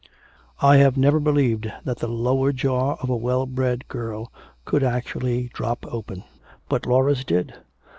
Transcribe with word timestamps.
"I 0.63 0.77
have 0.77 0.97
never 0.97 1.19
believed 1.19 1.71
that 1.83 1.99
the 1.99 2.07
lower 2.07 2.51
jaw 2.51 2.95
of 3.03 3.09
a 3.11 3.15
well 3.15 3.45
bred 3.45 3.87
girl 3.87 4.31
could 4.65 4.81
actually 4.83 5.51
drop 5.53 5.85
open. 5.87 6.23
But 6.67 6.87
Laura's 6.87 7.23
did. 7.23 7.53